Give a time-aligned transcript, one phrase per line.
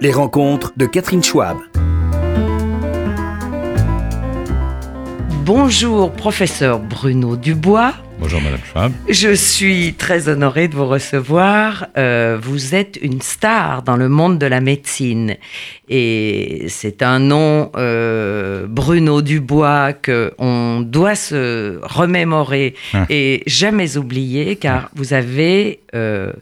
[0.00, 1.56] Les rencontres de Catherine Schwab.
[5.44, 7.94] Bonjour, professeur Bruno Dubois.
[8.18, 8.92] Bonjour Madame Schwab.
[9.08, 11.86] Je suis très honorée de vous recevoir.
[11.96, 15.36] Euh, vous êtes une star dans le monde de la médecine.
[15.88, 23.06] Et c'est un nom, euh, Bruno Dubois, qu'on doit se remémorer Ah.
[23.10, 26.32] et jamais oublier, car vous avez euh,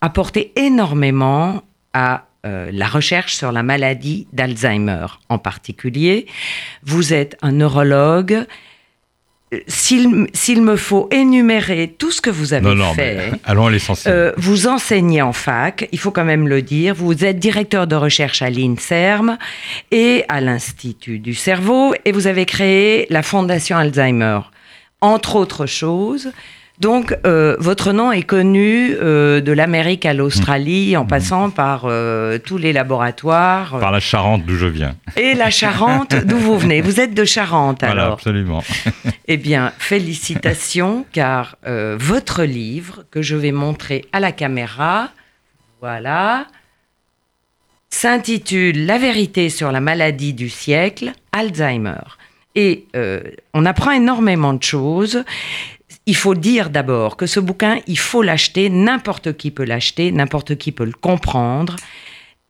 [0.00, 1.62] apporté énormément
[1.94, 6.26] à euh, la recherche sur la maladie d'Alzheimer en particulier.
[6.82, 8.44] Vous êtes un neurologue.
[9.52, 13.70] Euh, S'il me faut énumérer tout ce que vous avez Non, non, fait, allons à
[13.70, 14.14] l'essentiel.
[14.14, 16.94] euh, vous enseignez en fac, il faut quand même le dire.
[16.94, 19.36] Vous êtes directeur de recherche à l'INSERM
[19.90, 24.40] et à l'Institut du cerveau et vous avez créé la Fondation Alzheimer,
[25.00, 26.30] entre autres choses.
[26.80, 32.38] Donc, euh, votre nom est connu euh, de l'Amérique à l'Australie, en passant par euh,
[32.38, 34.96] tous les laboratoires Par la Charente d'où je viens.
[35.16, 36.80] et la Charente, d'où vous venez.
[36.80, 38.14] Vous êtes de Charente, Voilà, alors.
[38.14, 38.62] absolument.
[39.32, 45.10] Eh bien, félicitations, car votre livre, que je vais montrer à la caméra,
[45.80, 46.48] voilà,
[47.90, 52.00] s'intitule La vérité sur la maladie du siècle, Alzheimer.
[52.56, 52.86] Et
[53.54, 55.22] on apprend énormément de choses.
[56.10, 60.56] Il faut dire d'abord que ce bouquin, il faut l'acheter, n'importe qui peut l'acheter, n'importe
[60.58, 61.76] qui peut le comprendre.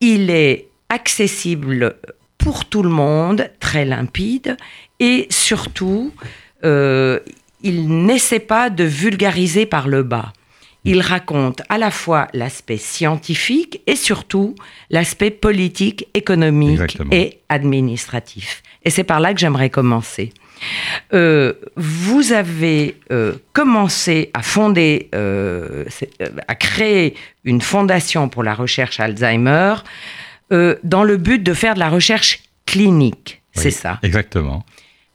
[0.01, 1.97] Il est accessible
[2.39, 4.57] pour tout le monde, très limpide,
[4.99, 6.11] et surtout,
[6.65, 7.21] euh,
[7.63, 10.33] il n'essaie pas de vulgariser par le bas.
[10.85, 14.55] Il raconte à la fois l'aspect scientifique et surtout
[14.89, 17.13] l'aspect politique, économique Exactement.
[17.13, 18.63] et administratif.
[18.87, 20.33] Et c'est par là que j'aimerais commencer.
[21.13, 25.85] Euh, vous avez euh, commencé à fonder, euh,
[26.49, 29.75] à créer une fondation pour la recherche Alzheimer
[30.83, 33.41] dans le but de faire de la recherche clinique.
[33.53, 34.01] C'est ça?
[34.03, 34.65] Exactement.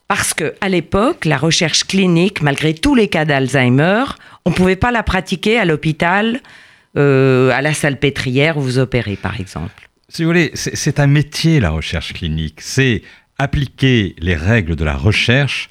[0.07, 4.05] Parce que à l'époque, la recherche clinique, malgré tous les cas d'Alzheimer,
[4.45, 6.39] on ne pouvait pas la pratiquer à l'hôpital,
[6.95, 9.89] à la salle pétrière où vous opérez, par exemple.
[10.07, 12.61] Si vous voulez, c'est c'est un métier, la recherche clinique.
[12.61, 13.01] C'est
[13.37, 15.69] appliquer les règles de la recherche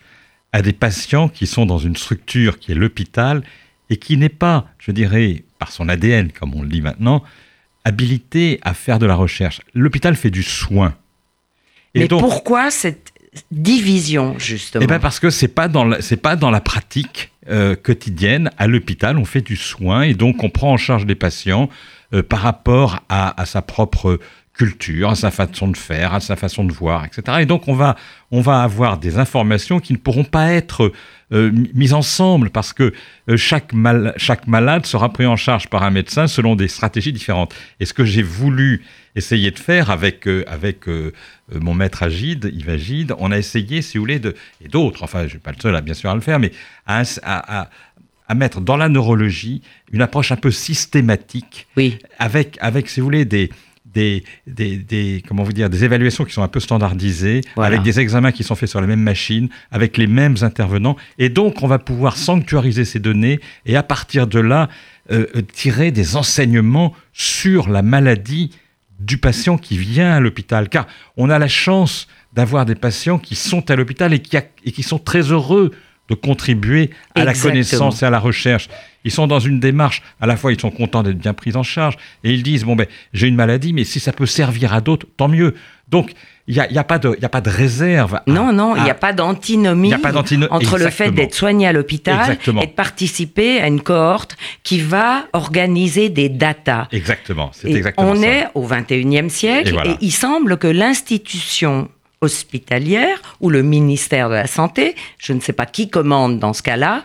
[0.52, 3.42] à des patients qui sont dans une structure qui est l'hôpital
[3.90, 7.22] et qui n'est pas, je dirais, par son ADN, comme on le dit maintenant,
[7.84, 9.60] habilité à faire de la recherche.
[9.74, 10.94] L'hôpital fait du soin.
[11.94, 13.12] Et Mais donc- pourquoi cette
[13.50, 14.82] division, justement?
[14.84, 18.66] Eh ben parce que c'est pas dans la, pas dans la pratique euh, quotidienne à
[18.66, 19.18] l'hôpital.
[19.18, 21.68] On fait du soin et donc on prend en charge les patients
[22.12, 24.18] euh, par rapport à, à sa propre
[24.54, 27.38] culture, à sa façon de faire, à sa façon de voir, etc.
[27.40, 27.96] Et donc on va
[28.30, 30.92] on va avoir des informations qui ne pourront pas être
[31.32, 32.92] euh, mi- mises ensemble parce que
[33.28, 37.12] euh, chaque mal, chaque malade sera pris en charge par un médecin selon des stratégies
[37.12, 37.52] différentes.
[37.80, 38.82] Et ce que j'ai voulu
[39.16, 41.12] essayer de faire avec euh, avec euh,
[41.52, 44.34] mon maître Agide, Yves Agide, on a essayé, si vous voulez, de,
[44.64, 46.38] et d'autres, enfin, je ne suis pas le seul, à, bien sûr, à le faire,
[46.38, 46.52] mais
[46.86, 47.70] à, à- à-
[48.26, 49.60] à mettre dans la neurologie
[49.92, 51.98] une approche un peu systématique, Oui.
[52.18, 53.50] avec, avec si vous voulez, des,
[53.94, 57.68] des, des, des- comment vous dire, des évaluations qui sont un peu standardisées, Voilà.
[57.68, 61.28] avec des examens qui sont faits sur les mêmes machines, avec les mêmes intervenants, et
[61.28, 64.68] donc on va pouvoir sanctuariser ces données, et à partir de là,
[65.12, 68.50] euh, euh, tirer des enseignements sur la maladie
[69.00, 70.68] du patient qui vient à l'hôpital.
[70.68, 74.44] Car on a la chance d'avoir des patients qui sont à l'hôpital et qui, a-
[74.64, 75.72] et qui sont très heureux
[76.08, 78.68] de contribuer à la connaissance et à la recherche.
[79.04, 81.62] Ils sont dans une démarche, à la fois ils sont contents d'être bien pris en
[81.62, 84.80] charge, et ils disent, bon ben j'ai une maladie, mais si ça peut servir à
[84.80, 85.54] d'autres, tant mieux.
[85.88, 86.12] Donc
[86.46, 88.14] il n'y a, y a, pas de- il y a pas de réserve.
[88.16, 89.94] à- Non, non, il n'y a pas d'antinomie
[90.50, 95.24] entre le fait d'être soigné à l'hôpital et de participer à une cohorte qui va
[95.32, 96.88] organiser des datas.
[96.92, 98.26] Exactement, c'est exactement on ça.
[98.26, 99.90] est au 21e siècle Et voilà.
[99.92, 101.88] et il semble que l'institution
[102.20, 106.62] hospitalière ou le ministère de la Santé, je ne sais pas qui commande dans ce
[106.62, 107.02] cas-là,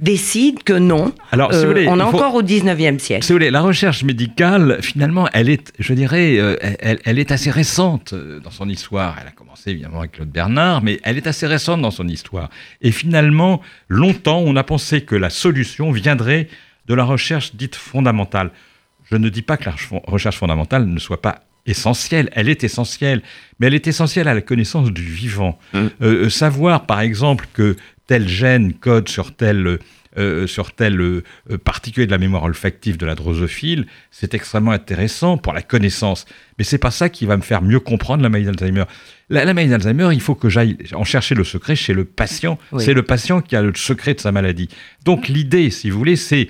[0.00, 1.06] décide que non.
[1.06, 3.24] Euh, Alors, si vous voulez, on est encore au 19e siècle.
[3.24, 7.32] Si vous voulez, la recherche médicale, finalement, elle est, je dirais, euh, elle, elle est
[7.32, 9.16] assez récente euh, dans son histoire.
[9.20, 12.48] Elle a commencé évidemment avec Claude Bernard, mais elle est assez récente dans son histoire.
[12.80, 16.48] Et finalement, longtemps, on a pensé que la solution viendrait
[16.86, 18.50] de la recherche dite fondamentale.
[19.10, 19.74] Je ne dis pas que la
[20.06, 23.22] recherche fondamentale ne soit pas essentielle, elle est essentielle,
[23.58, 25.58] mais elle est essentielle à la connaissance du vivant.
[25.74, 27.76] Euh, euh, savoir, par exemple, que
[28.06, 29.78] tel gène code sur tel, euh,
[30.18, 34.72] euh, sur tel euh, euh, particulier de la mémoire olfactive de la drosophile, c'est extrêmement
[34.72, 36.26] intéressant pour la connaissance.
[36.58, 38.84] Mais c'est pas ça qui va me faire mieux comprendre la maladie d'Alzheimer.
[39.30, 42.58] La, la maladie d'Alzheimer, il faut que j'aille en chercher le secret chez le patient.
[42.72, 42.84] Oui.
[42.84, 44.68] C'est le patient qui a le secret de sa maladie.
[45.04, 46.48] Donc l'idée, si vous voulez, c'est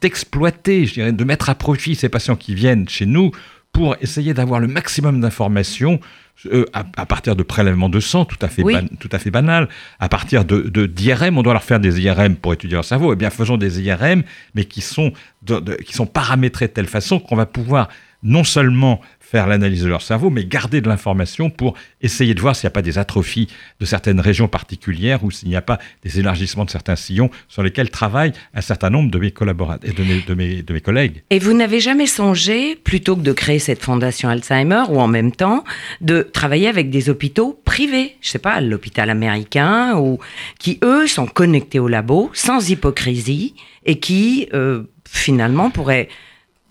[0.00, 3.30] d'exploiter, je dirais, de mettre à profit ces patients qui viennent chez nous
[3.72, 6.00] pour essayer d'avoir le maximum d'informations
[6.46, 8.72] euh, à, à partir de prélèvements de sang, tout à fait, Oui.
[8.74, 9.68] ban- tout à fait banal,
[9.98, 13.12] à partir de, de- d'IRM, on doit leur faire des IRM pour étudier leur cerveau.
[13.12, 14.22] Eh bien, faisons des IRM,
[14.54, 15.12] mais qui sont,
[15.42, 17.88] de- de- qui sont paramétrés de telle façon qu'on va pouvoir
[18.22, 22.56] non seulement faire l'analyse de leur cerveau, mais garder de l'information pour essayer de voir
[22.56, 23.48] s'il n'y a pas des atrophies
[23.78, 27.62] de certaines régions particulières ou s'il n'y a pas des élargissements de certains sillons sur
[27.62, 31.22] lesquels travaillent un certain nombre de mes collaborateurs de mes, de mes, collègues.
[31.28, 35.32] Et vous n'avez jamais songé, plutôt que de créer cette fondation Alzheimer, ou en même
[35.32, 35.64] temps,
[36.00, 40.18] de travailler avec des hôpitaux privés, je sais pas, l'hôpital américain, ou
[40.58, 43.54] qui eux sont connectés au labo, sans hypocrisie,
[43.84, 46.08] et qui euh, finalement pourraient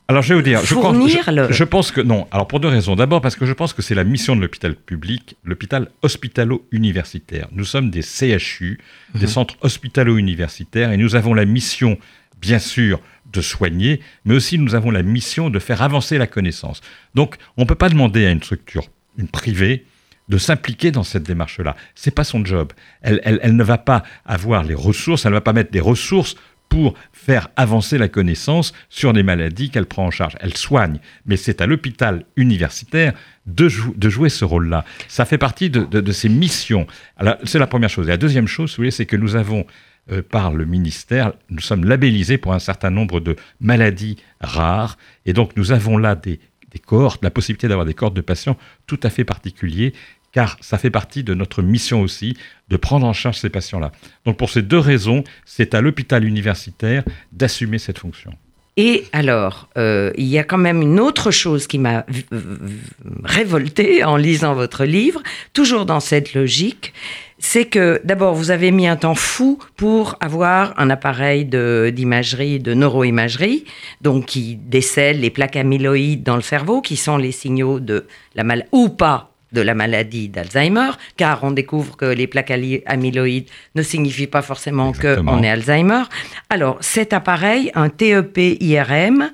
[0.10, 2.28] Alors, je vais vous dire, je, crois- Fournir je- le- je pense que non.
[2.32, 2.96] Alors, pour deux raisons.
[2.96, 7.48] D'abord, parce que je pense que c'est la mission de l'hôpital public, l'hôpital hospitalo-universitaire.
[7.52, 8.80] Nous sommes des CHU,
[9.14, 9.20] Mhm.
[9.22, 11.98] des centres hospitalo-universitaires, et nous avons la mission,
[12.42, 13.02] bien sûr,
[13.34, 16.82] de soigner, mais aussi nous avons la mission de faire avancer la connaissance.
[17.14, 18.86] Donc, on ne peut pas demander à une structure,
[19.18, 19.86] une privée,
[20.30, 21.76] de s'impliquer dans cette démarche-là.
[21.96, 22.74] C'est pas son job.
[23.02, 25.80] Elle, elle- elle ne va pas avoir les ressources, elle ne va pas mettre des
[25.80, 26.36] ressources
[26.70, 30.36] pour faire avancer la connaissance sur des maladies qu'elle prend en charge.
[30.40, 33.14] Elle soigne, mais c'est à l'hôpital universitaire
[33.46, 34.84] de, jou- de jouer ce rôle-là.
[35.08, 36.88] Ça fait partie de, ses missions.
[37.44, 38.08] C'est la première chose.
[38.08, 39.66] Et la deuxième chose, vous voulez, c'est que nous avons,
[40.12, 44.98] euh, par le ministère, nous sommes labellisés pour un certain nombre de maladies rares.
[45.26, 46.40] Et donc, nous avons là des,
[46.72, 49.94] des cohortes, la possibilité d'avoir des cohortes de patients tout à fait particuliers
[50.38, 52.38] car ça fait partie de notre mission aussi
[52.70, 53.92] de prendre en charge ces patients-là.
[54.24, 58.34] Donc pour ces deux raisons, c'est à l'hôpital universitaire d'assumer cette fonction.
[58.86, 62.06] Et alors, euh, il y a quand même une autre chose qui m'a
[63.24, 65.24] révoltée en lisant votre livre,
[65.54, 66.94] toujours dans cette logique,
[67.40, 72.60] c'est que d'abord, vous avez mis un temps fou pour avoir un appareil de- d'imagerie,
[72.60, 73.66] de, neuroimagerie,
[74.02, 78.06] donc qui décèle les plaques amyloïdes dans le cerveau, qui sont les signaux de
[78.36, 82.52] la maladie, ou pas de la maladie d'Alzheimer, car on découvre que les plaques
[82.86, 86.04] amyloïdes ne signifient pas forcément qu'on est Alzheimer.
[86.50, 89.32] Alors, cet appareil, un E TEP IRM,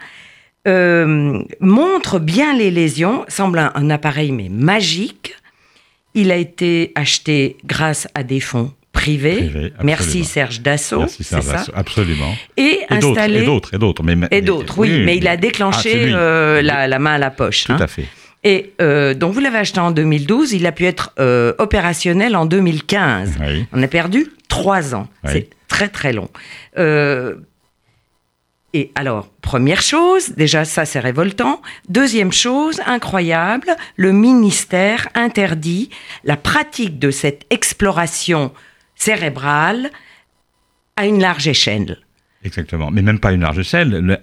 [0.67, 5.35] euh, montre bien les lésions, semble un, un appareil mais magique.
[6.15, 9.49] Il a été acheté grâce à des fonds privés.
[9.49, 9.73] Privé.
[9.83, 11.65] Merci Serge Dassault, Merci Serge, ça.
[11.73, 12.33] absolument.
[12.55, 14.03] Et, installé et d'autres, et d'autres.
[14.03, 17.31] Mais, et d'autres, oui, mais il a déclenché Ah, euh, la, la main à la
[17.31, 17.63] poche.
[17.65, 17.77] Tout hein.
[17.81, 18.05] à fait.
[18.43, 22.45] Et euh, donc vous l'avez acheté en 2012, il a pu être euh, opérationnel en
[22.45, 23.35] 2015.
[23.39, 23.65] Oui.
[23.71, 25.07] On a perdu trois ans.
[25.23, 25.31] Oui.
[25.33, 26.29] C'est très très long.
[26.77, 27.35] Euh,
[28.73, 31.61] et alors, première chose, déjà ça c'est révoltant.
[31.87, 35.89] Deuxième chose, incroyable, le ministère interdit
[36.23, 38.51] la pratique de cette exploration
[38.95, 39.89] cérébrale
[40.97, 42.02] à une large échelle.
[42.45, 44.19] Exactement, mais même pas une large échelle.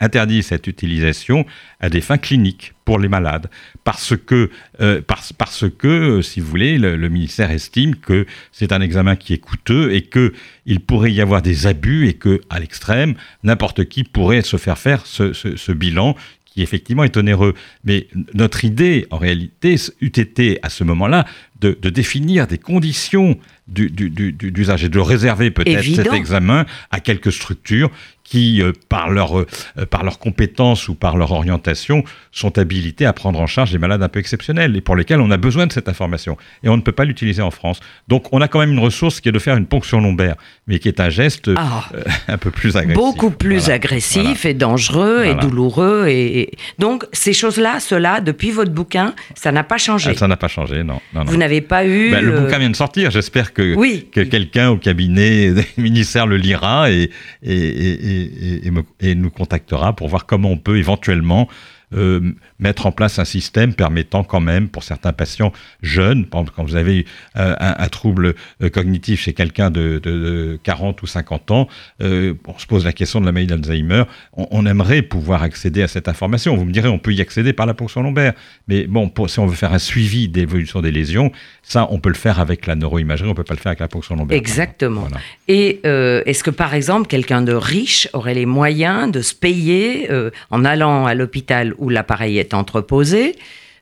[0.00, 1.46] Interdit cette utilisation
[1.80, 3.48] à des fins cliniques pour les malades,
[3.84, 4.50] parce que,
[4.80, 5.86] euh, parce, que,
[6.18, 10.02] euh, si vous voulez, le, ministère estime que c'est un examen qui est coûteux et
[10.02, 10.32] que
[10.66, 13.14] il pourrait y avoir des abus et que, à l'extrême,
[13.44, 17.54] n'importe qui pourrait se faire faire ce, ce- ce bilan qui effectivement est onéreux.
[17.84, 21.24] Mais notre idée, en réalité, eût été à ce moment-là
[21.60, 26.12] de, de définir des conditions du- du- du- du- d'usage et de réserver peut-être cet
[26.12, 27.90] examen à quelques structures
[28.24, 29.46] qui, euh, par, leur, euh,
[29.90, 34.02] par leurs compétences ou par leur orientation, sont habilitées à prendre en charge des malades
[34.02, 36.36] un peu exceptionnels et pour lesquels on a besoin de cette information.
[36.62, 37.80] Et on ne peut pas l'utiliser en France.
[38.06, 40.36] Donc on a quand même une ressource qui est de faire une ponction lombaire,
[40.66, 41.88] mais qui est un geste Ah.
[41.94, 42.96] euh, un peu plus agressif.
[43.02, 43.74] Beaucoup plus Voilà.
[43.74, 44.50] agressif Voilà.
[44.50, 46.06] et dangereux et douloureux.
[46.08, 50.10] Et, et- Donc, ces choses-là, cela, depuis votre bouquin, ça n'a pas changé.
[50.14, 51.00] Ah, ça n'a pas changé, non.
[51.14, 51.30] non, non.
[51.30, 52.10] Vous n'avez pas eu.
[52.10, 53.10] Ben, le euh, bouquin vient de sortir.
[53.10, 54.06] J'espère que, Oui.
[54.12, 57.10] que quelqu'un au cabinet du ministère le lira et,
[57.42, 61.48] et, et, et- et me- et nous contactera pour voir comment on peut éventuellement
[61.94, 62.20] euh,
[62.58, 65.52] mettre en place un système permettant quand même pour certains patients
[65.82, 69.98] jeunes, par exemple, quand vous avez euh, un, un trouble euh, cognitif chez quelqu'un de,
[70.02, 71.68] de- de 40 ou 50 ans,
[72.02, 74.04] euh, on se pose la question de la maladie d'Alzheimer,
[74.34, 76.56] on, on aimerait pouvoir accéder à cette information.
[76.56, 78.34] Vous me direz, on peut y accéder par la ponction lombaire,
[78.68, 82.08] mais bon, pour- si on veut faire un suivi d'évolution des lésions, ça, on peut
[82.10, 84.36] le faire avec la neuroimagerie, on peut pas le faire avec la ponction lombaire.
[84.38, 85.02] Exactement.
[85.02, 85.18] Voilà.
[85.48, 90.08] Et est-ce que, par exemple, quelqu'un de riche aurait les moyens de se payer,
[90.50, 93.36] en allant à l'hôpital où l'appareil est entreposé,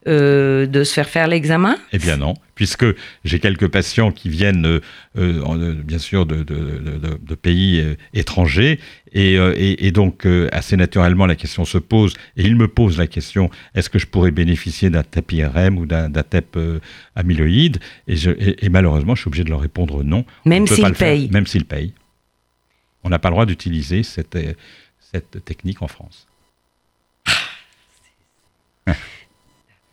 [0.09, 1.77] euh, de se faire faire l'examen?
[1.93, 2.87] Eh bien non, puisque
[3.25, 4.81] j'ai quelques patients qui viennent, euh,
[5.19, 7.85] euh, en- bien sûr, de, de- de- de- de pays
[8.15, 8.79] étrangers,
[9.13, 13.09] et, et- et donc assez naturellement la question se pose, et ils me posent la
[13.09, 16.57] question, est-ce que je pourrais bénéficier d'un TEP IRM ou d'un TEP
[17.17, 17.79] amyloïde?
[18.07, 20.25] Et, je- et- et malheureusement, je suis obligé de leur répondre non.
[20.45, 21.29] On Même s'ils payent.
[21.33, 21.95] Même s'ils payent.
[23.03, 24.39] On n'a pas le droit d'utiliser cette,
[25.01, 26.26] cette technique en France.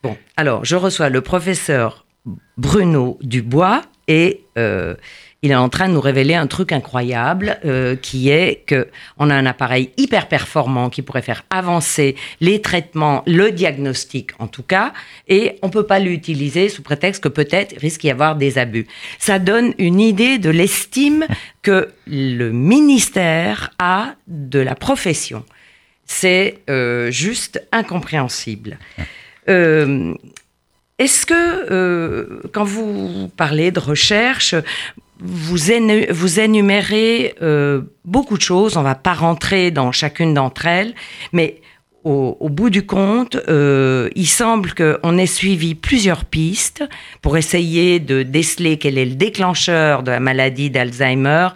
[0.04, 2.06] Bon, alors je reçois le professeur
[2.58, 4.96] Bruno Dubois et euh,
[5.44, 9.30] il est en train de nous révéler un truc incroyable euh, qui est que on
[9.30, 14.64] a un appareil hyper performant qui pourrait faire avancer les traitements, le diagnostic en tout
[14.64, 14.92] cas,
[15.30, 18.88] et on peut pas l'utiliser sous prétexte que peut-être risque d'y avoir des abus.
[19.20, 21.26] Ça donne une idée de l'estime
[21.62, 25.46] que le ministère a de la profession.
[26.06, 28.78] C'est euh, juste incompréhensible.
[29.50, 30.14] Euh,
[31.00, 31.34] Est-ce que,
[31.72, 34.56] euh, quand vous parlez de recherche,
[35.20, 40.66] vous, énu- vous énumérez euh, beaucoup de choses, on va pas rentrer dans chacune d'entre
[40.68, 40.94] elles,
[41.32, 41.62] mais
[42.04, 46.84] au, au bout du compte, euh, il semble qu'on ait suivi plusieurs pistes
[47.22, 51.50] pour essayer de déceler quel est le déclencheur de la maladie d'Alzheimer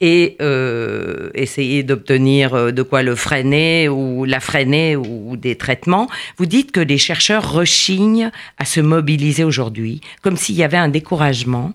[0.00, 6.08] et euh, essayer d'obtenir euh, de quoi le freiner ou la freiner ou, des traitements.
[6.38, 10.88] Vous dites que les chercheurs rechignent à se mobiliser aujourd'hui, comme s'il y avait un
[10.88, 11.72] découragement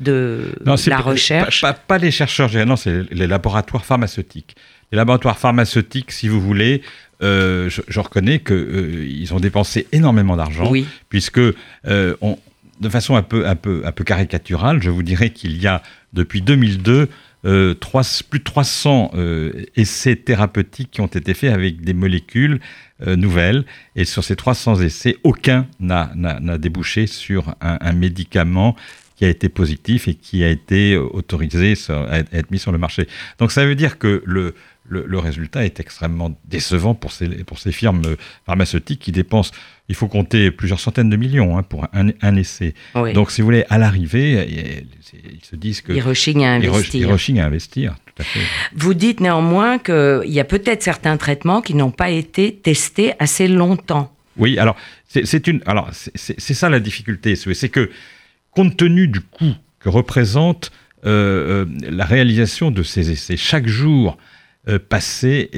[0.00, 1.60] de la pas- recherche.
[1.60, 4.56] Pas, pas- pas les chercheurs, non, c'est les laboratoires pharmaceutiques.
[4.92, 6.82] Les laboratoires pharmaceutiques, si vous voulez,
[7.22, 10.86] euh, je, je reconnais qu'ils ont dépensé énormément d'argent, Oui.
[11.08, 12.38] puisque euh, on-
[12.80, 15.82] de façon un peu, un, peu, un peu caricaturale, je vous dirais qu'il y a
[16.14, 17.08] depuis 2002
[17.46, 22.60] euh, trois- plus de 300 euh, essais thérapeutiques qui ont été faits avec des molécules
[23.06, 23.64] euh, nouvelles.
[23.96, 28.76] Et sur ces 300 essais, aucun n'a débouché sur un, un médicament
[29.20, 33.06] qui a été positif et qui a été autorisé à être mis sur le marché.
[33.38, 34.54] Donc ça veut dire que le,
[34.88, 39.52] le, le résultat est extrêmement décevant pour ces, pour ces firmes euh, pharmaceutiques qui dépensent,
[39.90, 42.72] il faut compter plusieurs centaines de millions hein, pour un, un essai.
[42.94, 43.12] Oui.
[43.12, 45.92] Donc si vous voulez, à l'arrivée, ils se disent que...
[45.92, 47.00] ils rechignent à investir.
[47.02, 48.40] ils rechignent à investir, tout à fait.
[48.74, 53.48] Vous dites néanmoins qu'il y a peut-être certains traitements qui n'ont pas été testés assez
[53.48, 54.16] longtemps.
[54.38, 57.90] Oui, alors c'est ça la difficulté, c'est que
[58.50, 60.70] compte tenu du coût que représente
[61.06, 64.18] euh, euh, la réalisation de ces essais, chaque jour
[64.68, 65.50] euh, passé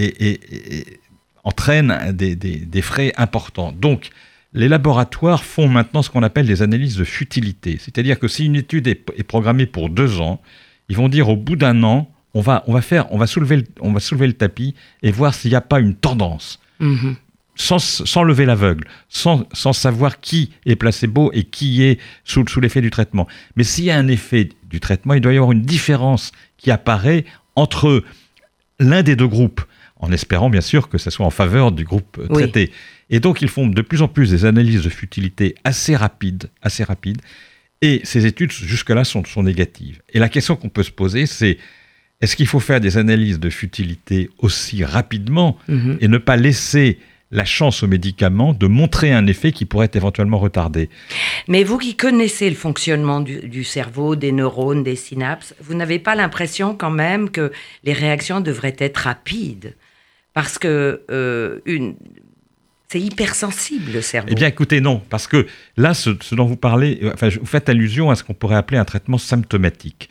[1.43, 3.73] entraîne des, frais importants.
[3.73, 4.11] Donc
[4.53, 8.55] les laboratoires font maintenant ce qu'on appelle des analyses de futilité, c'est-à-dire que si une
[8.57, 10.41] étude est, programmée pour deux ans,
[10.89, 14.75] ils vont dire au bout d'un an, on va, faire, on va soulever, le, tapis
[15.03, 17.17] et voir s'il n'y a pas une tendance Mhm.
[17.63, 22.61] Sans, sans lever l'aveugle, sans, sans savoir qui est placebo et qui est sous, sous
[22.61, 23.27] l'effet du traitement.
[23.57, 26.71] Mais s'il y a un effet du traitement, il doit y avoir une différence qui
[26.71, 27.25] apparaît
[27.57, 28.03] entre
[28.81, 29.63] l'un des deux groupes,
[29.97, 32.43] en espérant bien sûr que ce soit en faveur du groupe euh, Oui.
[32.43, 32.73] traité.
[33.11, 36.83] Et donc ils font de plus en plus des analyses de futilité assez rapides, assez
[36.85, 37.21] rapides,
[37.83, 40.01] et ces études jusque-là sont, sont négatives.
[40.13, 41.59] Et la question qu'on peut se poser, c'est
[42.21, 45.99] est-ce qu'il faut faire des analyses de futilité aussi rapidement Mhm.
[46.01, 46.99] et ne pas laisser
[47.33, 50.91] la chance aux médicaments de montrer un effet qui pourrait être éventuellement retardé.
[51.49, 55.99] Mais vous qui connaissez le fonctionnement du, du cerveau, des neurones, des synapses, vous n'avez
[55.99, 57.51] pas l'impression quand même que
[57.85, 59.75] les réactions devraient être rapides?
[60.35, 61.95] Parce que euh, une...
[62.89, 64.29] c'est hypersensible le cerveau.
[64.31, 65.47] Eh bien, écoutez, non, parce que
[65.77, 68.57] là, ce, ce dont vous parlez, euh, enfin, vous faites allusion à ce qu'on pourrait
[68.57, 70.11] appeler un traitement symptomatique.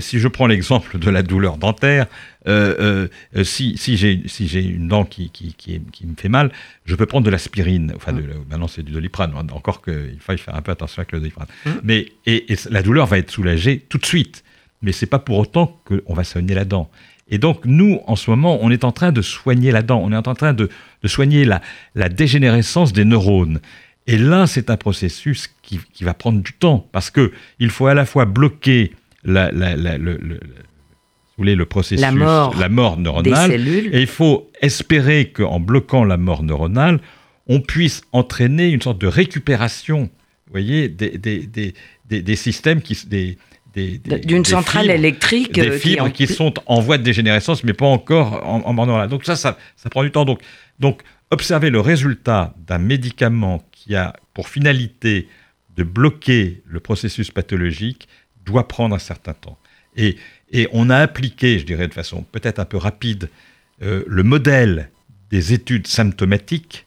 [0.00, 2.06] Si je prends l'exemple de la douleur dentaire,
[2.48, 6.50] euh, euh, si, si j'ai si une dent qui, qui, qui, me fait mal,
[6.86, 7.92] je peux prendre de l'aspirine.
[7.94, 9.32] Enfin, de, maintenant, c'est du doliprane.
[9.36, 11.46] hein, Encore qu'il faille faire un peu attention avec le doliprane.
[11.84, 14.42] Mais et, et la douleur va être soulagée tout de suite.
[14.82, 16.90] Mais c'est pas pour autant qu'on va soigner la dent.
[17.28, 20.00] Et donc, nous, en ce moment, on est en train de soigner la dent.
[20.02, 20.68] On est en train de,
[21.02, 21.60] de soigner la,
[21.94, 23.60] la dégénérescence des neurones.
[24.08, 27.86] Et là, c'est un processus qui, qui va prendre du temps parce que il faut
[27.88, 28.92] à la fois bloquer
[29.26, 33.94] la, la- la- le, vous voulez, le processus, La mort la mort des neuronale, cellules.
[33.94, 36.98] et il faut espérer qu'en bloquant la mort neuronale,
[37.46, 40.02] on puisse entraîner une sorte de récupération,
[40.46, 42.96] vous voyez, des, des, des, des, systèmes qui...
[43.06, 43.36] Des,
[44.24, 47.74] D'une centrale fibres- électrique des euh, fibres en- qui sont en voie de dégénérescence, mais
[47.74, 49.10] pas encore en, en mort neuronale.
[49.10, 50.24] Donc ça, ça, ça prend du temps.
[50.24, 50.40] Donc,
[50.80, 55.28] donc, observer le résultat d'un médicament qui a pour finalité
[55.76, 58.08] de bloquer le processus pathologique
[58.46, 59.58] doit prendre un certain temps.
[59.96, 60.16] Et,
[60.52, 63.28] et on a appliqué, je dirais de façon peut-être un peu rapide,
[63.82, 64.90] euh, le modèle
[65.30, 66.86] des études symptomatiques,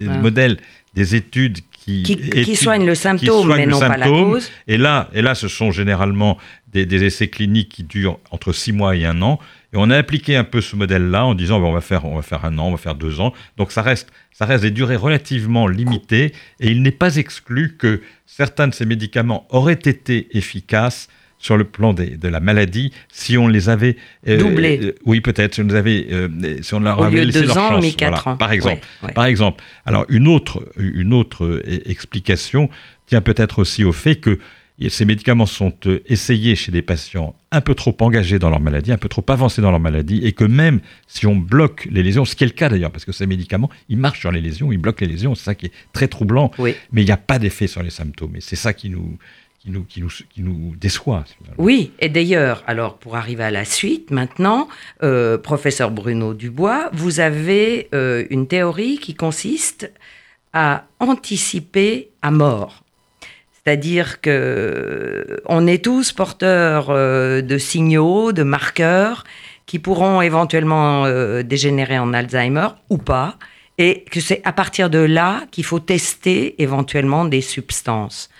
[0.00, 0.18] le Ah.
[0.18, 0.58] modèle
[0.94, 4.32] des études qui, qui, soignent le symptôme, soignent mais le non pas la symptôme.
[4.32, 4.50] cause.
[4.66, 6.36] Et là, et là, ce sont généralement
[6.72, 9.38] des, des essais cliniques qui durent entre six mois et un an.
[9.72, 12.16] Et on a appliqué un peu ce modèle-là en disant, ben, on, va faire, on
[12.16, 13.32] va faire un an, on va faire deux ans.
[13.56, 16.32] Donc ça reste, ça reste des durées relativement limitées.
[16.58, 21.08] Et il n'est pas exclu que certains de ces médicaments auraient été efficaces
[21.38, 23.96] sur le plan des, de la maladie si on les avait
[24.28, 24.78] euh, doublés.
[24.82, 26.28] Euh, oui, peut-être si on les avait, euh,
[26.62, 27.82] si on leur Au avait lieu laissé deux leur ans, chance.
[27.82, 28.36] mis quatre ans.
[28.36, 28.82] Par exemple.
[29.02, 29.14] Ouais, ouais.
[29.14, 29.64] Par exemple.
[29.86, 32.68] Alors une autre, une autre euh, explication
[33.06, 34.38] tient peut-être aussi au fait que
[34.88, 38.92] ces médicaments sont euh, essayés chez des patients un peu trop engagés dans leur maladie,
[38.92, 42.24] un peu trop avancés dans leur maladie, et que même si on bloque les lésions,
[42.24, 44.72] ce qui est le cas d'ailleurs, parce que ces médicaments, ils marchent sur les lésions,
[44.72, 46.74] ils bloquent les lésions, c'est ça qui est très troublant, Oui.
[46.92, 49.18] mais il n'y a pas d'effet sur les symptômes, et c'est ça qui nous,
[49.58, 51.24] qui nous, qui nous, qui nous déçoit.
[51.58, 54.68] Oui, et d'ailleurs, alors pour arriver à la suite, maintenant,
[55.02, 59.92] euh, professeur Bruno Dubois, vous avez euh, une théorie qui consiste
[60.54, 62.84] à anticiper à mort.
[63.62, 69.24] C'est-à-dire que euh, on est tous porteurs euh, de signaux, de marqueurs
[69.66, 73.36] qui pourront éventuellement euh, dégénérer en Alzheimer ou pas,
[73.78, 78.30] et que c'est à partir de là qu'il faut tester éventuellement des substances.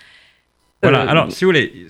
[0.83, 1.87] Voilà, Euh, alors si vous voulez,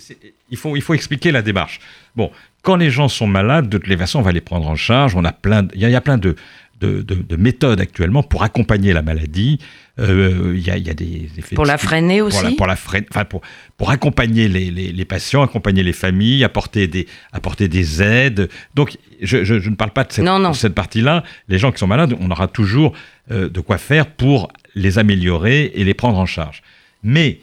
[0.50, 1.80] il faut, il faut expliquer la démarche.
[2.16, 4.76] Bon, quand les gens sont malades, de toutes les façons, on va les prendre en
[4.76, 5.16] charge.
[5.16, 6.36] On a plein, il y y a plein de,
[6.82, 9.60] de, de- de méthodes actuellement pour accompagner la maladie.
[10.00, 12.56] Euh, il, y a, il y a des effets Pour la freiner aussi pour, la-
[12.56, 13.42] pour la freine- enfin, pour,
[13.78, 18.50] pour accompagner les, les- les patients, accompagner les familles, apporter des, apporter des aides.
[18.74, 20.52] Donc, je, je- je ne parle pas de cette, Non, non.
[20.52, 21.24] de cette partie-là.
[21.48, 22.94] Les gens qui sont malades, on aura toujours
[23.32, 26.64] euh, de quoi faire pour les améliorer et les prendre en charge.
[27.04, 27.40] Mais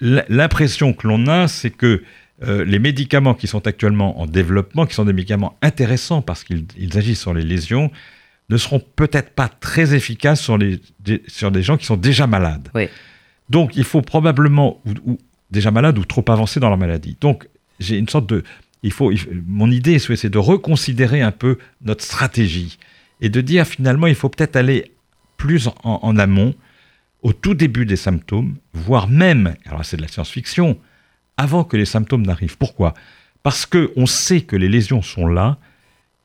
[0.00, 2.02] l'impression que l'on a, c'est que
[2.44, 6.64] euh, les médicaments qui sont actuellement en développement, qui sont des médicaments intéressants parce qu'ils
[6.78, 7.90] ils agissent sur les lésions,
[8.48, 12.26] ne seront peut-être pas très efficaces sur, les, des- sur des gens qui sont déjà
[12.26, 12.68] malades.
[12.74, 12.88] Oui.
[13.48, 15.18] Donc il faut probablement, ou, ou
[15.50, 17.16] déjà malades ou trop avancés dans leur maladie.
[17.20, 17.48] Donc
[17.80, 18.42] j'ai une sorte de...
[18.82, 22.78] Il faut, il mon idée, c'est de reconsidérer un peu notre stratégie
[23.20, 24.90] et de dire finalement, il faut peut-être aller
[25.36, 26.54] plus en, en amont,
[27.22, 30.76] au tout début des symptômes, voire même, alors c'est de la science-fiction,
[31.36, 32.58] avant que les symptômes n'arrivent.
[32.58, 32.94] Pourquoi?
[33.42, 35.58] Parce qu'on sait que les lésions sont là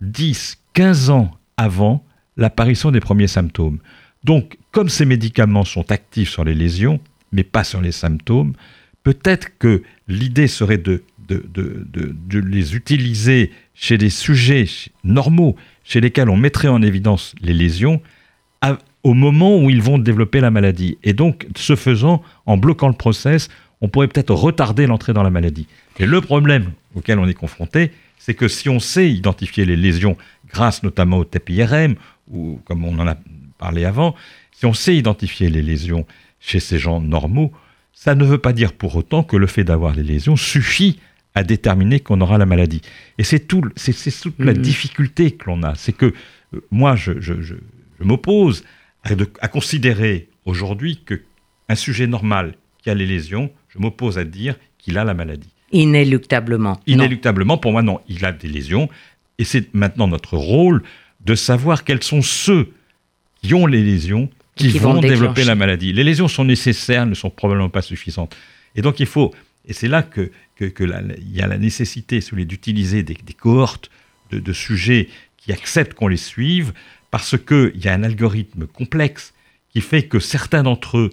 [0.02, 3.80] 10, 15 ans avant l'apparition des premiers symptômes.
[4.24, 7.00] Donc, comme ces médicaments sont actifs sur les lésions,
[7.32, 8.54] mais pas sur les symptômes,
[9.04, 11.04] peut-être que l'idée serait de,
[12.32, 14.66] les utiliser chez des sujets
[15.04, 18.02] normaux, chez lesquels on mettrait en évidence les lésions,
[19.04, 20.98] au moment où ils vont développer la maladie.
[21.04, 23.50] Et donc, ce faisant, en bloquant le process,
[23.82, 25.68] on pourrait peut-être retarder l'entrée dans la maladie.
[26.00, 30.18] Et le problème auquel on est confronté, c'est que si on sait identifier les lésions
[30.50, 31.96] grâce notamment au TEP-IRM,
[32.32, 33.16] ou comme on en a
[33.58, 34.16] parlé avant,
[34.52, 36.06] si on sait identifier les lésions
[36.40, 37.52] chez ces gens normaux,
[37.94, 41.00] ça ne veut pas dire pour autant que le fait d'avoir les lésions suffit
[41.36, 42.82] à déterminer qu'on aura la maladie.
[43.20, 44.62] Et c'est tout, c'est, toute la Mhm.
[44.62, 45.76] difficulté que l'on a.
[45.76, 46.14] C'est que
[46.56, 47.56] euh, moi, je, je- je-
[48.00, 48.64] je m'oppose
[49.04, 49.10] à,
[49.42, 51.22] à considérer aujourd'hui que
[51.70, 55.50] un sujet normal qui a les lésions, je m'oppose à dire qu'il a la maladie.
[55.72, 56.72] Inéluctablement.
[56.74, 56.94] Non.
[56.94, 58.90] Inéluctablement, pour moi, non, il a des lésions.
[59.38, 60.84] Et c'est maintenant notre rôle
[61.26, 62.72] de savoir quels sont ceux
[63.42, 65.94] qui ont les lésions qui, Qui vont, vont développer la maladie.
[65.94, 68.36] Les lésions sont nécessaires, ne sont probablement pas suffisantes.
[68.76, 69.34] Et donc il faut,
[69.68, 73.34] et c'est là que, que, que la- il y a la nécessité, d'utiliser des, des
[73.34, 73.92] cohortes
[74.32, 76.74] de, de sujets qui acceptent qu'on les suive,
[77.12, 79.34] parce qu'il y a un algorithme complexe
[79.70, 81.10] qui fait que certains d'entre eux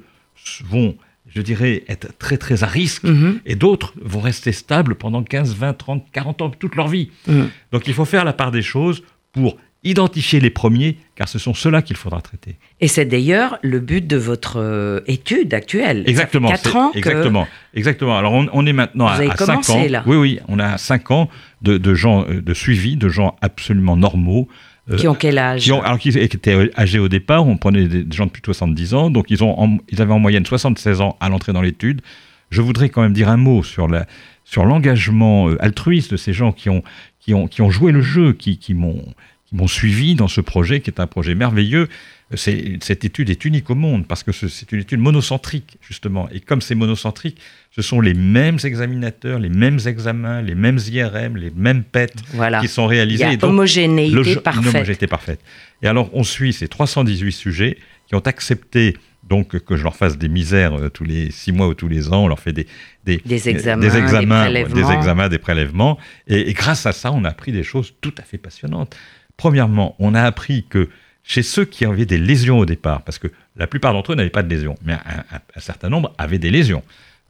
[0.64, 0.96] vont,
[1.34, 3.40] je dirais, être très très à risque, Mhm.
[3.46, 7.10] et d'autres vont rester stables pendant 15, 20, 30, 40 ans, toute leur vie.
[7.26, 7.48] Mhm.
[7.72, 11.52] Donc il faut faire la part des choses pour identifier les premiers, car ce sont
[11.52, 12.56] ceux-là qu'il faudra traiter.
[12.80, 16.04] Et c'est d'ailleurs le but de votre euh, étude actuelle.
[16.06, 16.48] Exactement.
[16.48, 17.46] Ça fait quatre c'est- ans que Exactement.
[17.74, 18.16] Exactement.
[18.16, 19.86] Alors on, on est maintenant Vous à, avez à 5 commencé, ans.
[19.90, 20.02] là.
[20.06, 21.28] Oui, oui, on a 5 ans
[21.60, 24.48] de, de gens euh, de suivi, de gens absolument normaux.
[24.90, 27.86] Euh, qui ont quel âge qui ont, alors qu'ils étaient âgés au départ, on prenait
[27.88, 30.44] des, gens de plus de 70 ans, donc ils, ont en- ils avaient en moyenne
[30.44, 32.02] 76 ans à l'entrée dans l'étude.
[32.50, 34.06] Je voudrais quand même dire un mot sur la
[34.44, 36.82] sur l'engagement euh, altruiste de ces gens qui ont
[37.18, 39.02] qui ont qui ont joué le jeu, qui, qui m'ont
[39.46, 41.88] qui m'ont suivi dans ce projet qui est un projet merveilleux.
[42.36, 46.28] Cette étude est unique au monde parce que ce- c'est une étude monocentrique justement.
[46.32, 47.38] Et comme c'est monocentrique,
[47.70, 52.60] ce sont les mêmes examinateurs, les mêmes examens, les mêmes IRM, les mêmes PET Voilà.
[52.60, 53.24] qui sont Il y réalisés.
[53.24, 54.74] a Et donc, homogénéité le jeu- Une parfaite.
[54.74, 55.40] homogénéité parfaite.
[55.82, 58.96] Et alors, on suit ces 318 sujets qui ont accepté
[59.28, 62.12] donc que je leur fasse des misères euh, tous les six mois ou tous les
[62.12, 62.24] ans.
[62.24, 62.66] On leur fait des,
[63.04, 64.74] des, Des examens, des, des examens, prélèvements.
[64.88, 65.98] des examens, des prélèvements.
[66.28, 68.94] Et, et grâce à ça, on a appris des choses tout à fait passionnantes.
[69.38, 70.90] Premièrement, on a appris que
[71.24, 74.30] chez ceux qui avaient des lésions au départ, parce que la plupart d'entre eux n'avaient
[74.30, 74.98] pas de lésions, mais un,
[75.32, 76.82] un- un certain nombre avaient des lésions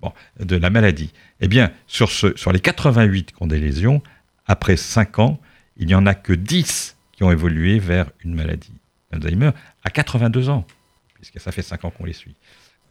[0.03, 1.13] bon, de la maladie.
[1.41, 4.03] Eh bien, sur, ce, sur les 88 qui ont des lésions,
[4.47, 5.41] après 5 ans,
[5.77, 8.73] il n'y en a que 10 qui ont évolué vers une maladie
[9.13, 9.51] d'Alzheimer
[9.85, 10.67] à 82 ans,
[11.15, 12.35] puisque ça fait 5 ans qu'on les suit.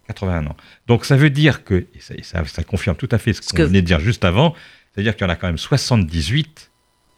[0.07, 0.55] 81 ans.
[0.87, 3.41] Donc ça veut dire que, et ça, et ça- ça confirme tout à fait ce
[3.41, 4.53] qu'on venait de dire juste avant,
[4.93, 6.71] c'est-à-dire qu'il y en a quand même 78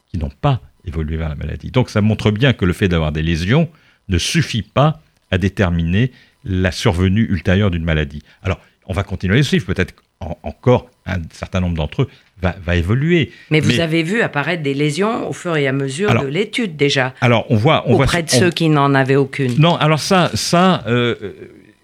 [0.07, 1.71] qui n'ont pas évolué vers la maladie.
[1.71, 3.69] Donc ça montre bien que le fait d'avoir des lésions
[4.09, 6.11] ne suffit pas à déterminer
[6.43, 8.21] la survenue ultérieure d'une maladie.
[8.43, 12.09] Alors, on va continuer à les suivre, peut-être en- encore un certain nombre d'entre eux
[12.41, 13.31] va, va évoluer.
[13.49, 16.27] Mais vous Mais- avez vu apparaître des lésions au fur et à mesure Alors, de
[16.27, 17.83] l'étude déjà, Alors, on voit...
[17.87, 19.55] On auprès voit, de on- ceux qui n'en avaient aucune.
[19.59, 21.15] Non, alors ça, ça, euh,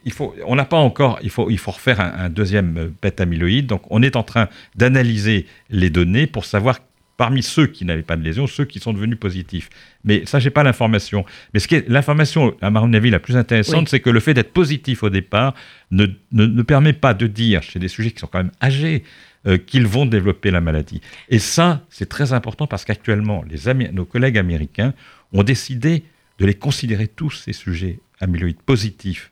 [0.06, 2.90] il faut, on n'a pas encore, il faut, il faut refaire un, un deuxième euh,
[3.02, 3.66] bêta-amyloïde.
[3.66, 6.80] Donc, on est en train d'analyser les données pour savoir
[7.22, 9.70] parmi ceux qui n'avaient pas de lésion, ceux qui sont devenus positifs.
[10.04, 11.24] Mais ça, j'ai pas l'information.
[11.54, 13.88] Mais ce qui est l'information, à mon avis, la plus intéressante, Oui.
[13.92, 15.54] c'est que le fait d'être positif au départ
[15.92, 19.04] ne, ne, ne permet pas de dire chez des sujets qui sont quand même âgés
[19.46, 21.00] euh, qu'ils vont développer la maladie.
[21.30, 23.46] Et ça, c'est très important parce qu'actuellement,
[23.94, 24.96] nos collègues américains
[25.32, 26.04] ont décidé
[26.40, 29.32] de les considérer tous ces sujets amyloïdes positifs,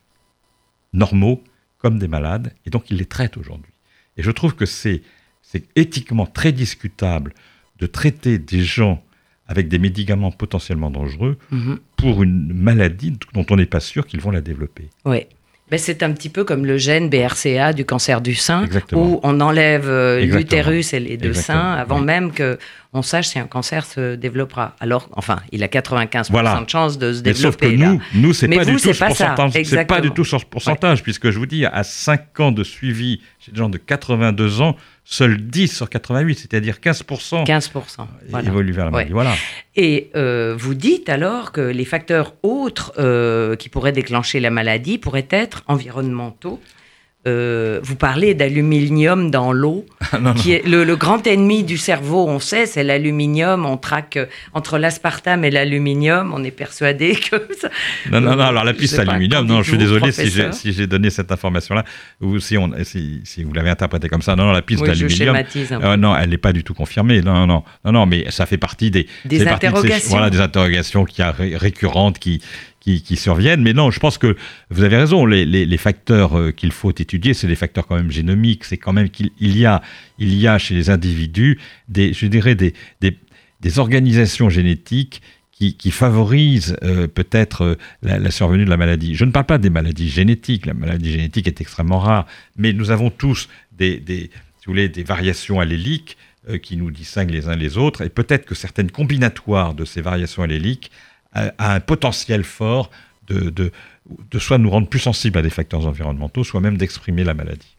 [0.92, 1.42] normaux,
[1.78, 3.72] comme des malades, et donc ils les traitent aujourd'hui.
[4.16, 5.02] Et je trouve que c'est
[5.42, 7.34] c'est éthiquement très discutable
[7.80, 9.02] de traiter des gens
[9.48, 11.78] avec des médicaments potentiellement dangereux Mhm.
[11.96, 14.88] pour une maladie dont on n'est pas sûr qu'ils vont la développer.
[15.04, 15.26] Oui.
[15.70, 19.06] Ben, c'est un petit peu comme le gène BRCA du cancer du sein, Exactement.
[19.06, 22.06] où on enlève euh, l'utérus et les deux Exactement, seins avant oui.
[22.06, 22.58] même que
[22.92, 24.74] on sache si un cancer se développera.
[24.80, 26.60] Alors, enfin, il a 95% Voilà.
[26.60, 27.76] de chances de se Mais sauf que développer.
[27.76, 27.92] là.
[28.14, 29.64] nous, nous c'est pas vous, du c'est tout ce pas ça, pourcentage.
[29.64, 33.20] C'est pas du tout ce pourcentage, puisque je vous dis, à 5 ans de suivi
[33.38, 38.06] chez des gens de 82 ans, seuls 10 sur 88, c'est-à-dire 15%, 15%.
[38.28, 38.48] voilà.
[38.48, 38.94] évoluent vers la Ouais.
[38.96, 39.12] maladie.
[39.12, 39.34] Voilà.
[39.76, 44.98] Et euh, vous dites alors que les facteurs autres euh, qui pourraient déclencher la maladie
[44.98, 46.60] pourraient être environnementaux.
[47.26, 49.84] Euh, vous parlez d'aluminium dans l'eau,
[50.20, 53.66] non, qui est le, le grand ennemi du cerveau, on sait, c'est l'aluminium.
[53.66, 57.68] On traque euh, entre l'aspartame et l'aluminium, on est persuadé que ça...
[58.10, 61.10] Non, non, non, alors la piste aluminium, non, je suis désolé si j'ai, si donné
[61.10, 61.84] cette information-là,
[62.22, 64.34] ou si, on, si, si vous l'avez interprété comme ça.
[64.34, 65.86] Non, non, la piste Oui, je d'aluminium, schématise un peu.
[65.88, 67.20] euh, non, elle n'est pas du tout confirmée.
[67.20, 70.10] Non, non, non, non, mais ça fait partie des, Des c'est partie de ces- interrogations.
[70.10, 72.40] voilà, des interrogations qui a ré- récurrentes qui,
[72.80, 73.62] qui, surviennent.
[73.62, 74.36] Mais non, je pense que
[74.70, 75.26] vous avez raison.
[75.26, 78.64] Les, facteurs euh, qu'il faut étudier, c'est des facteurs quand même génomiques.
[78.64, 79.82] C'est quand même qu'il il y a,
[80.18, 85.90] il y a chez les individus des, je dirais, des, des, organisations génétiques qui, qui
[85.90, 89.14] favorisent euh, peut-être euh, la, la survenue de la maladie.
[89.14, 90.66] Je ne parle pas des maladies génétiques.
[90.66, 94.88] La maladie génétique est extrêmement rare, mais nous avons tous des, des si vous voulez,
[94.88, 98.90] des variations alléliques euh, qui nous distinguent les uns les autres, et peut-être que certaines
[98.90, 100.90] combinatoires de ces variations alléliques
[101.32, 102.90] a, un potentiel fort
[103.26, 103.72] de, de,
[104.30, 107.76] de soit nous rendre plus sensibles à des facteurs environnementaux, soit même d'exprimer la maladie.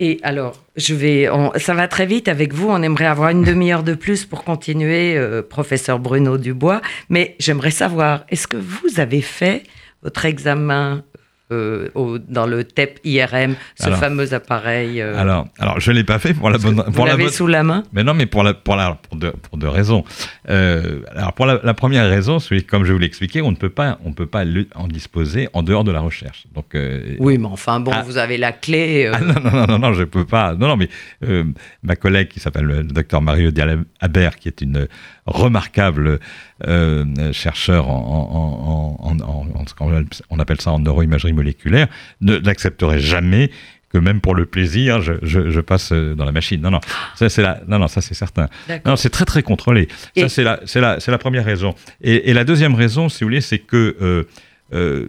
[0.00, 2.68] Et alors, je vais, ça va très vite avec vous.
[2.68, 6.80] On aimerait avoir une demi-heure de plus pour continuer, euh, professeur Bruno Dubois.
[7.08, 9.62] Mais j'aimerais savoir, est-ce que vous avez fait
[10.02, 11.04] votre examen
[11.52, 15.96] euh, au- dans le TEP IRM, ce Alors- fameux appareil euh, Alors, alors, je ne
[15.96, 18.02] l'ai pas fait pour la bonne, Vous pour la l'avez bonne, sous la main Mais
[18.04, 20.04] non, mais pour, la, pour, la, pour, deux, pour deux raisons.
[20.48, 23.56] Euh, alors, pour la, la première raison, c'est comme je vous l'ai expliqué, on ne
[23.56, 26.44] peut pas, on peut pas le- en disposer en dehors de la recherche.
[26.54, 28.02] Donc, euh, Oui, mais enfin, bon, Ah.
[28.06, 29.06] vous avez la clé.
[29.06, 30.54] euh, Ah non, non, non, non, non, je peux pas.
[30.54, 30.88] Non, non, mais
[31.24, 31.44] euh,
[31.82, 33.50] ma collègue qui s'appelle le docteur Mario
[34.00, 34.88] Habert, qui est une
[35.26, 36.18] remarquable
[36.66, 41.86] euh, chercheur en, en, en, en- en ce qu'on on appelle ça en neuroimagerie moléculaire,
[42.20, 43.50] n'accepterait jamais
[43.92, 46.60] que même pour le plaisir, je, je, je passe euh, dans la machine.
[46.62, 46.80] Non, non,
[47.14, 48.48] ça c'est la, non, non, ça c'est certain.
[48.86, 49.86] Non, c'est très très contrôlé.
[50.16, 51.74] Et- Ça c'est la, c'est la, c'est la première raison.
[52.00, 54.24] Et, et la deuxième raison, si vous voulez, c'est que euh,
[54.72, 55.08] euh,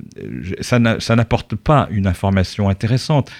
[0.59, 3.31] ça n'a- ça n'apporte pas une information intéressante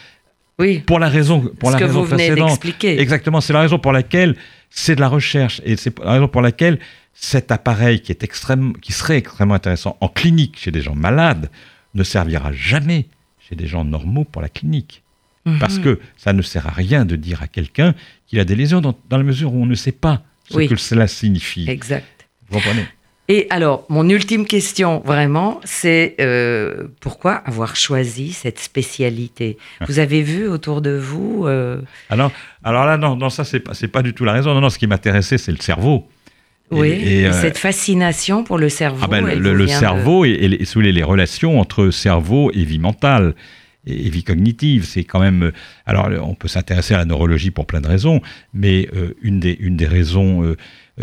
[0.58, 2.84] Oui, pour la raison, pour ce la que raison vous venez précédente.
[2.84, 4.36] Exactement, c'est la raison pour laquelle
[4.76, 6.80] c'est de la recherche et c'est la raison pour laquelle
[7.14, 11.52] cet appareil qui est extrême, qui serait extrêmement intéressant en clinique chez des gens malades
[11.94, 13.06] ne servira jamais
[13.48, 15.04] chez des gens normaux pour la clinique.
[15.46, 15.60] Mhm.
[15.60, 17.94] Parce que ça ne sert à rien de dire à quelqu'un
[18.26, 20.68] qu'il a des lésions dans, dans la mesure où on ne sait pas ce Oui.
[20.68, 21.70] que cela signifie.
[21.70, 22.28] Exact.
[22.50, 22.88] Vous comprenez?
[23.30, 29.58] Et alors, mon ultime question, vraiment, c'est euh, pourquoi avoir choisi cette spécialité?
[29.88, 32.32] Vous avez vu autour de vous euh, alors,
[32.66, 34.54] alors là, non, non ça, c'est pas, pas du tout la raison.
[34.54, 36.06] Non, non, ce qui m'intéressait, c'est le cerveau.
[36.70, 39.00] Oui, et, et euh, cette fascination pour le cerveau.
[39.04, 42.66] Ah ben, le, de- cerveau et, et les, sous les, les relations entre cerveau et
[42.66, 43.36] vie mentale
[43.86, 45.52] et, vie cognitive, c'est quand même.
[45.86, 48.22] Alors, on peut s'intéresser à la neurologie pour plein de raisons,
[48.54, 50.58] mais euh, une, des, une des raisons euh,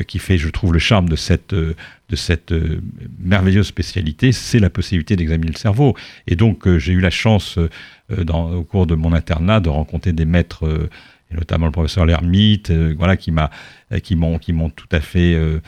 [0.07, 1.74] qui fait, je trouve, le charme de cette, euh,
[2.09, 2.81] de cette euh,
[3.18, 5.96] merveilleuse spécialité, c'est la possibilité d'examiner le cerveau.
[6.26, 7.68] Et donc, euh, j'ai eu la chance, euh,
[8.12, 10.66] euh, au cours de mon internat, de rencontrer des maîtres.
[10.66, 10.88] euh,
[11.33, 13.50] notamment le professeur Lermite, euh, voilà, qui m'a,
[13.92, 15.61] euh, qui m'ont, qui m'ont tout à fait euh,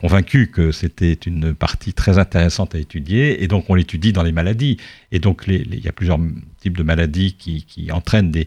[0.00, 4.32] convaincu que c'était une partie très intéressante à étudier, et donc on l'étudie dans les
[4.32, 4.76] maladies.
[5.12, 6.18] Et donc il y a plusieurs
[6.60, 8.46] types de maladies qui, entraînent des,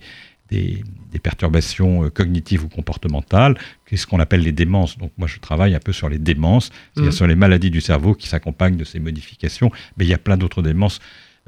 [0.52, 0.84] des,
[1.22, 4.98] perturbations euh, cognitives ou comportementales, qu'est-ce qu'on appelle les démences.
[4.98, 7.16] Donc moi je travaille un peu sur les démences, c'est-à-dire mmh.
[7.16, 10.38] sur les maladies du cerveau qui s'accompagnent de ces modifications, mais il y a plein
[10.38, 11.00] d'autres démences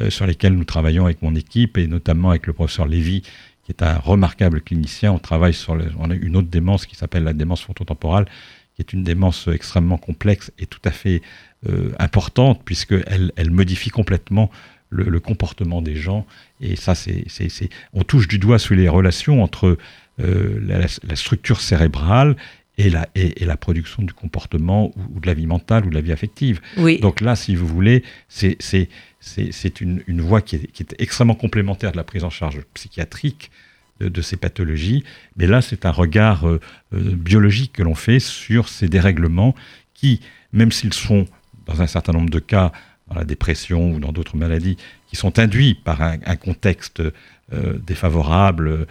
[0.02, 3.22] euh, sur lesquelles nous travaillons avec mon équipe, et notamment avec le professeur Lévy,
[3.64, 5.12] qui est un remarquable clinicien.
[5.12, 8.26] On travaille sur on a une autre démence qui s'appelle la démence frontotemporale,
[8.76, 11.22] qui est une démence extrêmement complexe et tout à fait
[11.70, 14.50] euh, importante, puisqu'elle elle modifie complètement
[14.91, 16.25] le, comportement des gens.
[16.60, 17.25] Et ça, c'est,
[17.93, 19.77] on touche du doigt sur les relations entre
[20.19, 22.36] euh, la, structure cérébrale
[22.77, 26.01] et la, et, la, production du comportement ou, de la vie mentale ou de la
[26.01, 26.62] vie affective.
[26.77, 26.99] Oui.
[26.99, 28.58] Donc là, si vous voulez, c'est,
[29.82, 33.49] une, une, voie qui est, qui est, extrêmement complémentaire de la prise en charge psychiatrique
[34.10, 35.04] de, ces pathologies.
[35.38, 36.60] Mais là, c'est un regard euh,
[36.93, 39.56] euh, biologique que l'on fait sur ces dérèglements
[39.93, 40.21] qui,
[40.54, 41.25] même s'ils sont,
[41.65, 42.71] dans un certain nombre de cas,
[43.12, 48.88] dans la dépression ou dans d'autres maladies, qui sont induits par un, contexte euh, défavorable,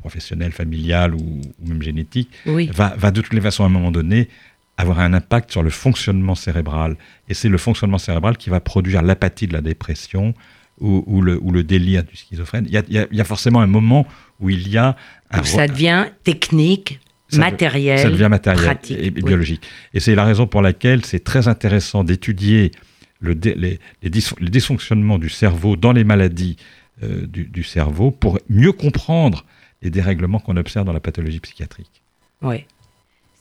[0.00, 4.28] professionnel, familial ou, même génétique, va, va, de toutes les façons, à un moment donné,
[4.76, 6.96] avoir un impact sur le fonctionnement cérébral.
[7.28, 10.34] Et c'est le fonctionnement cérébral qui va produire l'apathie de la dépression,
[10.80, 12.66] ou, le, ou, le, délire du schizophrène.
[12.68, 14.06] Il y, a, forcément un moment
[14.40, 14.96] où il y a
[15.30, 15.44] un...
[15.44, 16.98] ça devient technique,
[17.38, 19.62] matériel, ça devient matériel et, biologique.
[19.92, 22.72] Et c'est la raison pour laquelle c'est très intéressant d'étudier
[23.20, 26.56] le, les, les, dysfonctionnements du cerveau dans les maladies
[27.02, 29.44] euh, du, du, cerveau pour mieux comprendre
[29.82, 32.02] les dérèglements qu'on observe dans la pathologie psychiatrique.
[32.42, 32.66] Oui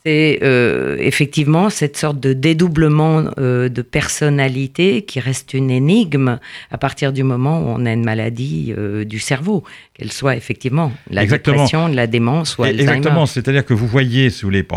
[0.05, 6.39] c'est euh, effectivement cette sorte de dédoublement euh, de personnalité qui reste une énigme
[6.71, 9.63] à partir du moment où on a une maladie euh, du cerveau,
[9.93, 12.83] qu'elle soit effectivement la dépression, la démence ou Alzheimer.
[12.83, 14.67] Exactement, c'est-à-dire que vous voyez, si vous voulez,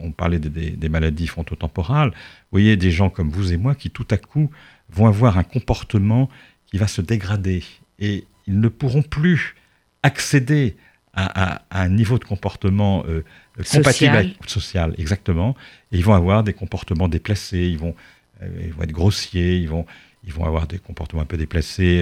[0.00, 3.90] on parlait des, des, maladies frontotemporales, vous voyez des gens comme vous et moi qui
[3.90, 4.50] tout à coup
[4.90, 6.28] vont avoir un comportement
[6.66, 7.64] qui va se dégrader
[7.98, 9.56] et ils ne pourront plus
[10.04, 10.76] accéder
[11.18, 13.24] à, un niveau de comportement euh,
[13.70, 15.56] compatible avec social, exactement.
[15.92, 17.94] Et ils vont avoir des comportements déplacés, ils vont,
[18.42, 19.84] euh, ils vont être grossiers, ils vont,
[20.24, 22.00] ils vont avoir des comportements un peu déplacés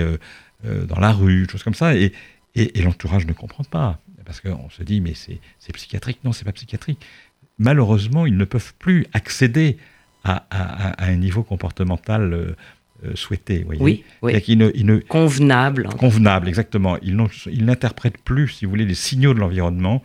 [0.65, 1.95] euh, dans la rue, choses comme ça.
[1.97, 2.13] Et,
[2.55, 3.99] et, l'entourage ne comprend pas.
[4.25, 6.19] Parce qu'on se dit, mais c'est psychiatrique.
[6.25, 7.05] Non, c'est pas psychiatrique.
[7.59, 9.79] Malheureusement, ils ne peuvent plus accéder
[10.25, 12.57] à, à un niveau comportemental
[13.05, 13.63] euh, souhaité.
[13.65, 14.05] Voyez oui,
[15.01, 15.89] convenable.
[15.99, 16.97] Convenable, exactement.
[17.03, 20.03] Ils n'interprètent plus, si vous voulez, les signaux de l'environnement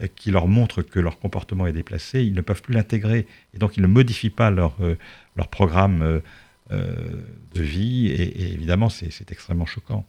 [0.00, 2.22] euh, qui leur montrent que leur comportement est déplacé.
[2.22, 4.96] Ils ne peuvent plus l'intégrer et donc ils ne modifient pas leur, euh,
[5.36, 6.20] leur programme
[6.70, 8.06] de vie.
[8.08, 10.06] Et, évidemment, c'est extrêmement choquant.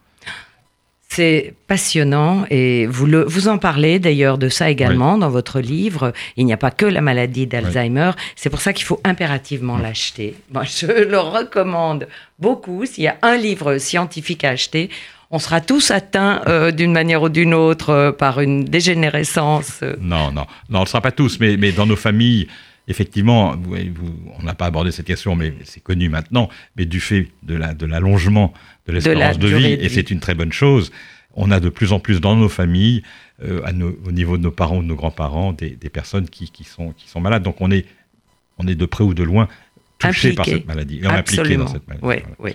[1.14, 6.14] C'est passionnant et vous, le, vous en parlez d'ailleurs de ça également dans votre livre.
[6.38, 8.12] Il n'y a pas que la maladie d'Alzheimer.
[8.38, 10.36] C'est pour ça qu'il faut impérativement l'acheter.
[10.54, 12.08] Moi, je le recommande
[12.40, 12.86] beaucoup.
[12.86, 14.90] S'il y a un livre scientifique à acheter,
[15.32, 19.82] on sera tous atteints euh, d'une manière ou d'une autre euh, par une dégénérescence.
[20.00, 22.48] Non, non, non, on ne sera pas tous, mais, mais dans nos familles,
[22.88, 23.76] effectivement, vous,
[24.40, 26.48] on n'a pas abordé cette question, mais c'est connu maintenant,
[26.78, 28.60] mais du fait de l'allongement de
[28.92, 30.92] l'espérance de, vie, et c'est une très bonne chose,
[31.34, 33.04] on a de plus en plus dans nos familles,
[33.44, 33.62] euh,
[34.06, 37.20] au niveau de nos parents ou de nos grands-parents, des, personnes qui, sont, qui sont
[37.20, 37.44] malades.
[37.44, 37.86] Donc on est,
[38.58, 39.48] on est de près ou de loin
[39.98, 42.06] touché par cette maladie, et impliqué dans cette maladie.
[42.06, 42.52] Oui, oui.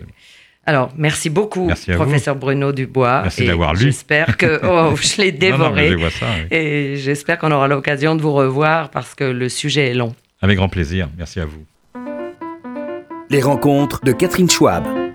[0.69, 3.23] Alors, merci beaucoup, professeur Bruno Dubois.
[3.23, 3.83] Merci d'avoir lu.
[3.83, 5.97] J'espère que oh, je l'ai dévoré.
[6.51, 10.15] Et j'espère qu'on aura l'occasion de vous revoir parce que le sujet est long.
[10.43, 11.09] Avec grand plaisir.
[11.17, 11.65] Merci à vous.
[13.31, 15.06] Les rencontres de Catherine Schwab.